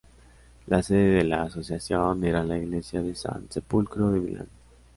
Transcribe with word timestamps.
La 0.65 0.81
sede 0.81 1.13
del 1.17 1.29
la 1.29 1.43
asociación 1.43 2.23
era 2.23 2.43
la 2.43 2.57
iglesia 2.57 3.03
de 3.03 3.13
San 3.13 3.45
Sepulcro 3.51 4.09
de 4.09 4.19
Milán. 4.19 4.47